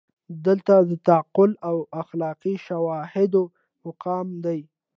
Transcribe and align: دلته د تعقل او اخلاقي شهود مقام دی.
دلته 0.45 0.73
د 0.89 0.91
تعقل 1.07 1.51
او 1.69 1.77
اخلاقي 2.01 2.53
شهود 2.65 3.33
مقام 3.85 4.27
دی. 4.45 4.59